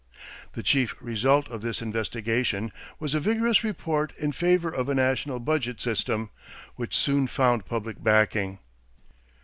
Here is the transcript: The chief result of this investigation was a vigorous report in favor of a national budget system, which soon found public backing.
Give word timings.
The 0.53 0.63
chief 0.63 0.95
result 0.99 1.47
of 1.49 1.61
this 1.61 1.79
investigation 1.79 2.71
was 2.97 3.13
a 3.13 3.19
vigorous 3.19 3.63
report 3.63 4.13
in 4.17 4.31
favor 4.31 4.71
of 4.71 4.89
a 4.89 4.95
national 4.95 5.39
budget 5.39 5.79
system, 5.79 6.31
which 6.75 6.97
soon 6.97 7.27
found 7.27 7.67
public 7.67 8.01
backing. 8.01 8.57